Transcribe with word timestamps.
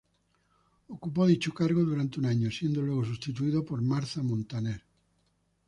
Ocupó 0.87 1.27
dicho 1.27 1.53
cargo 1.53 1.83
durante 1.83 2.19
un 2.19 2.25
año, 2.25 2.49
siendo 2.49 2.81
luego 2.81 3.05
sustituido 3.05 3.63
por 3.63 3.83
Martha 3.83 4.23
Montaner. 4.23 4.83